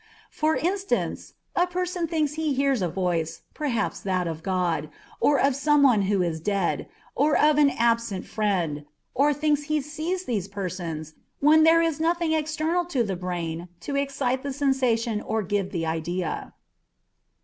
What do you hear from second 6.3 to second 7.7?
dead, or of an